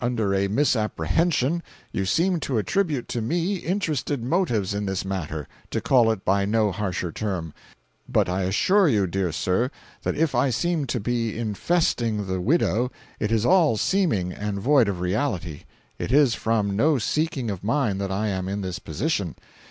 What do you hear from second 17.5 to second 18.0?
of mine